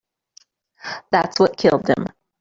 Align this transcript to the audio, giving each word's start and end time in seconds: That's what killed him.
That's 1.11 1.39
what 1.39 1.57
killed 1.57 1.87
him. 1.87 2.07